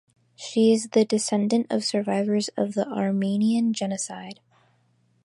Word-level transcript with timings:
She 0.35 0.73
is 0.73 0.87
the 0.93 1.05
descendant 1.05 1.67
of 1.71 1.83
survivors 1.83 2.47
of 2.57 2.73
the 2.73 2.87
Armenian 2.87 3.71
Genocide. 3.71 4.39